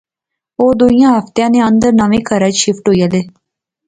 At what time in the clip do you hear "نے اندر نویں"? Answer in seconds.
1.53-2.25